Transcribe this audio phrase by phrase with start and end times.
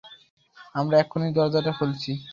[0.75, 2.11] আমরা এক্ষুনি দরজাটা খুলছি!